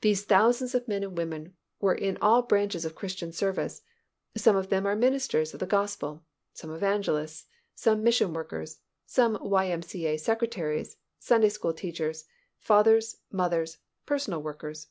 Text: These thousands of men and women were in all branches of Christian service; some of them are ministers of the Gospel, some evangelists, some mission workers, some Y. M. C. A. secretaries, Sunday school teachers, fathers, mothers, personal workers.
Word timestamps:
These 0.00 0.26
thousands 0.26 0.76
of 0.76 0.86
men 0.86 1.02
and 1.02 1.18
women 1.18 1.56
were 1.80 1.96
in 1.96 2.16
all 2.18 2.40
branches 2.42 2.84
of 2.84 2.94
Christian 2.94 3.32
service; 3.32 3.82
some 4.36 4.54
of 4.54 4.68
them 4.68 4.86
are 4.86 4.94
ministers 4.94 5.52
of 5.52 5.58
the 5.58 5.66
Gospel, 5.66 6.22
some 6.52 6.72
evangelists, 6.72 7.46
some 7.74 8.04
mission 8.04 8.32
workers, 8.32 8.78
some 9.06 9.36
Y. 9.42 9.68
M. 9.68 9.82
C. 9.82 10.06
A. 10.06 10.18
secretaries, 10.18 10.98
Sunday 11.18 11.48
school 11.48 11.74
teachers, 11.74 12.26
fathers, 12.60 13.16
mothers, 13.32 13.78
personal 14.06 14.40
workers. 14.40 14.86